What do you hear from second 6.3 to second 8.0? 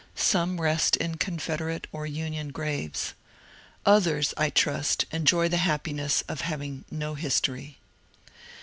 hav ing no history.